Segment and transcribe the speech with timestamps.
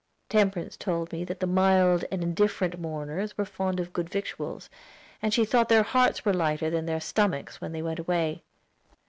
[0.29, 4.67] Temperance told me that the mild and indifferent mourners were fond of good victuals,
[5.21, 8.41] and she thought their hearts were lighter than their stomachs when they went away.